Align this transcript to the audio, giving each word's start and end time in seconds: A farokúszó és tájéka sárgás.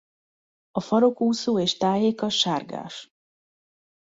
A 0.71 0.79
farokúszó 0.79 1.59
és 1.59 1.77
tájéka 1.77 2.29
sárgás. 2.29 3.11